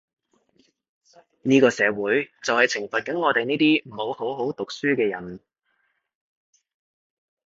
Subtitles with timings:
[1.43, 5.39] 呢個社會就係懲罰緊我哋呢啲冇好好讀書嘅人